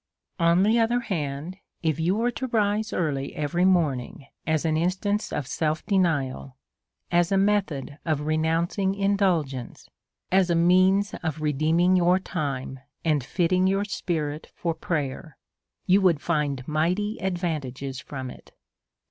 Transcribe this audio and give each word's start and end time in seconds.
On 0.39 0.63
the 0.63 0.79
other 0.79 1.01
hand, 1.01 1.57
if 1.83 1.99
you 1.99 2.15
was 2.15 2.33
to 2.37 2.47
rise 2.47 2.91
early 2.91 3.35
every 3.35 3.65
morning, 3.65 4.25
as 4.47 4.65
an 4.65 4.75
instance 4.75 5.31
of 5.31 5.45
self 5.45 5.85
denial, 5.85 6.55
as 7.11 7.31
a 7.31 7.37
method 7.37 7.99
of 8.03 8.25
renouncing 8.25 8.95
indulgence, 8.95 9.87
as 10.31 10.49
a 10.49 10.55
means 10.55 11.13
of 11.21 11.39
redeeming 11.41 11.95
your 11.95 12.17
time, 12.17 12.79
and 13.05 13.21
htting 13.21 13.69
your 13.69 13.85
spirit 13.85 14.51
for 14.55 14.73
prayer, 14.73 15.37
you 15.85 15.99
M 15.99 16.05
would 16.05 16.19
find 16.19 16.67
mighty 16.67 17.19
advantages 17.21 17.99
from 17.99 18.31
it. 18.31 18.53